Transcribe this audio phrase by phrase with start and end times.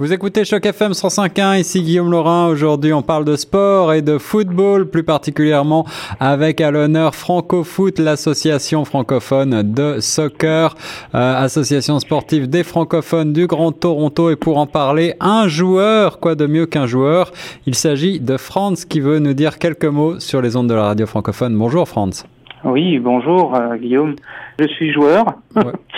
[0.00, 2.48] Vous écoutez Choc FM 105.1, ici Guillaume Laurin.
[2.48, 5.86] Aujourd'hui, on parle de sport et de football, plus particulièrement
[6.18, 10.74] avec à l'honneur Francofoot, l'association francophone de soccer,
[11.14, 14.30] euh, association sportive des francophones du Grand Toronto.
[14.30, 17.30] Et pour en parler, un joueur, quoi de mieux qu'un joueur?
[17.66, 20.86] Il s'agit de Franz qui veut nous dire quelques mots sur les ondes de la
[20.86, 21.56] radio francophone.
[21.56, 22.26] Bonjour Franz.
[22.64, 24.16] Oui, bonjour euh, Guillaume.
[24.58, 25.34] Je suis joueur.
[25.54, 25.62] Ouais.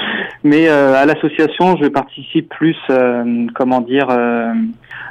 [0.46, 4.52] Mais euh, à l'association, je participe plus, euh, comment dire, euh,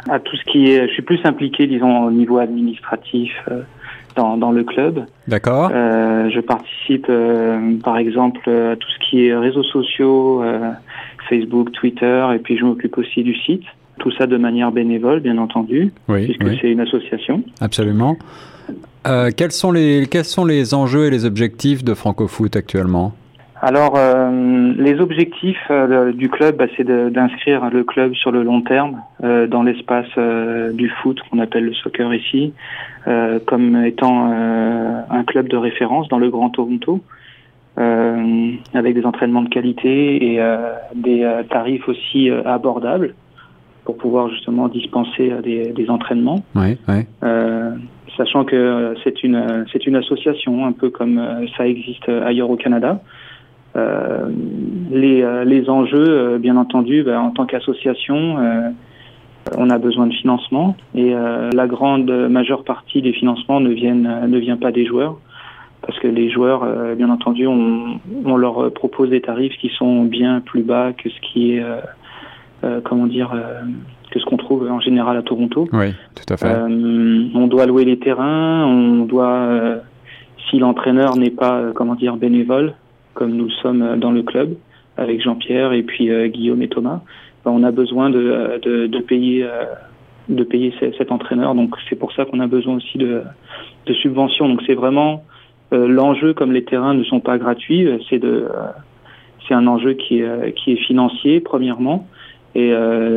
[0.09, 0.87] à tout ce qui est.
[0.87, 3.33] Je suis plus impliqué, disons, au niveau administratif
[4.15, 5.05] dans, dans le club.
[5.27, 5.71] D'accord.
[5.71, 7.11] je participe,
[7.83, 10.41] par exemple, à tout ce qui est réseaux sociaux,
[11.27, 13.63] Facebook, Twitter, et puis je m'occupe aussi du site.
[13.99, 17.43] Tout ça de manière bénévole, bien entendu, oui, puisque c'est une association.
[17.59, 18.15] Absolument.
[19.35, 23.13] quels sont les quels sont les enjeux et les objectifs de Francofoot actuellement?
[23.65, 28.61] Alors, euh, les objectifs euh, du club, bah, c'est d'inscrire le club sur le long
[28.61, 30.05] terme euh, dans l'espace
[30.73, 32.53] du foot qu'on appelle le soccer ici,
[33.47, 37.01] comme étant un club de référence dans le Grand Toronto,
[37.77, 40.41] avec des entraînements de qualité et
[40.93, 43.15] des tarifs aussi abordables
[43.83, 46.43] pour pouvoir justement dispenser des, des entraînements.
[46.55, 47.05] Oui, oui.
[48.17, 51.19] sachant que c'est une c'est une association, un peu comme
[51.57, 53.01] ça existe ailleurs au Canada.
[53.75, 54.29] Euh,
[54.89, 58.37] les, euh, les enjeux, euh, bien entendu, ben, en tant qu'association,
[59.57, 64.37] on a besoin de financement et la grande majeure partie des financements ne viennent ne
[64.39, 65.19] vient pas des joueurs
[65.85, 66.65] parce que les joueurs,
[66.95, 71.19] bien entendu, on, on, leur propose des tarifs qui sont bien plus bas que ce
[71.21, 71.63] qui est,
[72.83, 73.31] comment dire,
[74.09, 75.67] que ce qu'on trouve en général à Toronto.
[75.73, 76.57] Oui, tout à fait.
[76.57, 79.47] on doit louer les terrains, on doit,
[80.49, 82.73] si l'entraîneur n'est pas, comment dire, bénévole,
[83.15, 84.55] comme nous sommes dans le club
[84.97, 87.01] avec Jean-Pierre et puis euh, Guillaume et Thomas,
[87.43, 89.65] ben, on a besoin de, euh, de, de payer euh,
[90.29, 91.53] de payer cet entraîneur.
[91.53, 93.21] Donc c'est pour ça qu'on a besoin aussi de,
[93.85, 94.49] de subventions.
[94.49, 95.23] Donc c'est vraiment
[95.71, 98.47] l'enjeu, comme les terrains ne sont pas gratuits, c'est de
[99.47, 102.07] c'est un enjeu qui est, qui est financier premièrement.
[102.55, 102.73] Et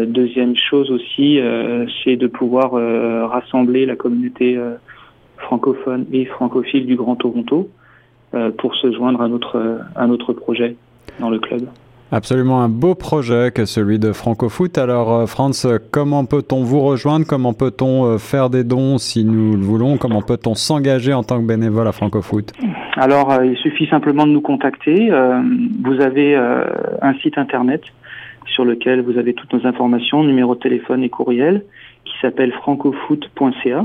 [0.06, 1.40] deuxième chose aussi,
[2.04, 2.72] c'est de pouvoir
[3.30, 4.58] rassembler la communauté
[5.38, 7.77] francophone et francophile du Grand Toronto euh,
[8.58, 10.76] pour se joindre à notre, à notre projet
[11.20, 11.68] dans le club.
[12.10, 14.78] Absolument un beau projet que celui de Francofoot.
[14.78, 17.26] Alors euh, Franz, comment peut-on vous rejoindre?
[17.26, 19.98] Comment peut-on euh, faire des dons si nous le voulons?
[19.98, 22.50] Comment peut-on s'engager en tant que bénévole à Francofoot?
[22.96, 25.10] Alors il suffit simplement de nous contacter.
[25.84, 27.82] vous avez un site internet
[28.46, 31.62] sur lequel vous avez toutes nos informations, numéro de téléphone et courriel,
[32.04, 33.84] qui s'appelle francofoot.ca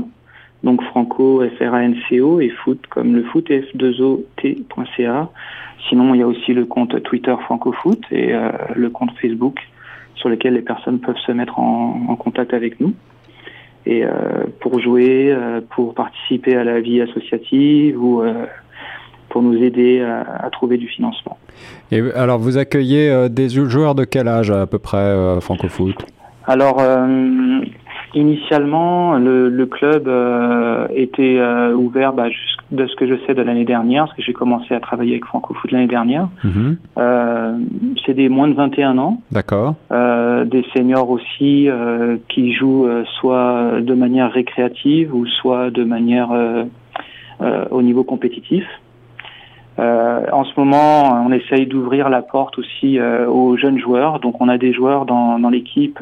[0.64, 5.28] donc Franco, F-R-A-N-C-O, et foot comme le foot, F2OT.ca.
[5.88, 9.58] Sinon, il y a aussi le compte Twitter FrancoFoot et euh, le compte Facebook
[10.14, 12.94] sur lequel les personnes peuvent se mettre en, contact avec nous.
[13.84, 14.10] Et euh,
[14.60, 18.22] pour jouer, euh, pour participer à la vie associative ou
[19.28, 21.36] pour nous aider à, trouver du financement.
[21.90, 26.06] Et alors, vous accueillez des joueurs de quel âge à peu près, FrancoFoot
[26.46, 26.80] Alors,
[28.14, 32.28] Initialement, le, le club euh, était euh, ouvert bah,
[32.70, 35.24] de ce que je sais de l'année dernière, parce que j'ai commencé à travailler avec
[35.24, 36.28] Francofoot l'année dernière.
[36.44, 36.76] Mhm.
[36.96, 37.58] Euh,
[38.06, 39.20] c'est des moins de 21 ans.
[39.32, 39.74] D'accord.
[39.90, 41.68] Des seniors aussi
[42.28, 42.88] qui jouent
[43.18, 46.30] soit de manière récréative ou soit de manière
[47.70, 48.64] au niveau compétitif.
[49.78, 54.20] en ce moment, on essaye d'ouvrir la porte aussi aux jeunes joueurs.
[54.20, 56.00] Donc, on a des joueurs dans, dans l'équipe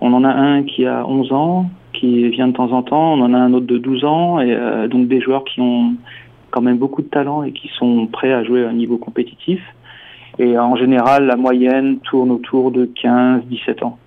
[0.00, 3.22] on en a un qui a 11 ans, qui vient de temps en temps, on
[3.22, 5.94] en a un autre de 12 ans, et euh, donc des joueurs qui ont
[6.50, 9.60] quand même beaucoup de talent et qui sont prêts à jouer à un niveau compétitif.
[10.38, 13.98] Et en général, la moyenne tourne autour de 15-17 ans.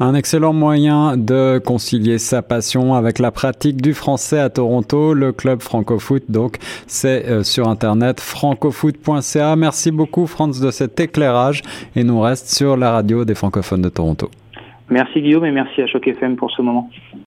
[0.00, 5.32] Un excellent moyen de concilier sa passion avec la pratique du français à Toronto, le
[5.32, 6.22] club Francofoot.
[6.28, 9.56] Donc, c'est euh, sur internet francofoot.ca.
[9.56, 11.62] Merci beaucoup, Franz, de cet éclairage
[11.96, 14.30] et nous reste sur la radio des francophones de Toronto.
[14.90, 16.90] Merci Guillaume et merci à Choc FM pour ce moment.